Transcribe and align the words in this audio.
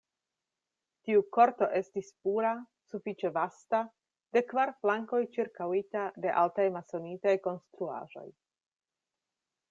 Tiu 1.07 1.23
korto 1.35 1.65
estis 1.79 2.07
pura, 2.27 2.53
sufiĉe 2.93 3.29
vasta, 3.35 3.81
de 4.37 4.41
kvar 4.53 4.71
flankoj 4.85 5.19
ĉirkaŭita 5.35 6.05
de 6.25 6.31
altaj 6.45 6.65
masonitaj 6.79 7.35
konstruaĵoj. 7.49 8.25